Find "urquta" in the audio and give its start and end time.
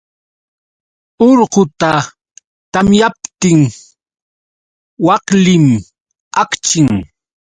1.25-1.91